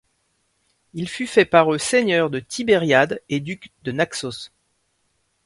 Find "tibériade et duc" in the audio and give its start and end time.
2.39-3.69